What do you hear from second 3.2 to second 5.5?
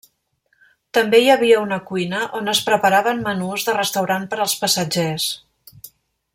menús de restaurant per als passatgers.